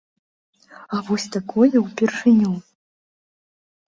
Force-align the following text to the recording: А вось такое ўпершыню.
А 0.95 1.01
вось 1.09 1.27
такое 1.35 1.77
ўпершыню. 1.87 2.49